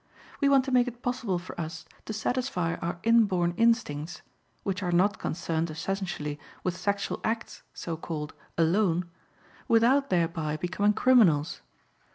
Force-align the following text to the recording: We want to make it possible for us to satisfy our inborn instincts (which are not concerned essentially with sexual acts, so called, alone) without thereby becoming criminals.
We 0.39 0.49
want 0.49 0.65
to 0.65 0.71
make 0.71 0.87
it 0.87 1.03
possible 1.03 1.37
for 1.37 1.61
us 1.61 1.85
to 2.05 2.11
satisfy 2.13 2.73
our 2.81 2.97
inborn 3.03 3.53
instincts 3.55 4.23
(which 4.63 4.81
are 4.81 4.91
not 4.91 5.19
concerned 5.19 5.69
essentially 5.69 6.39
with 6.63 6.75
sexual 6.75 7.21
acts, 7.23 7.61
so 7.75 7.97
called, 7.97 8.33
alone) 8.57 9.07
without 9.67 10.09
thereby 10.09 10.57
becoming 10.57 10.93
criminals. 10.93 11.61